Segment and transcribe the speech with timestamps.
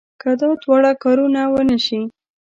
[0.21, 1.99] که دا دواړه کارونه ونه شي.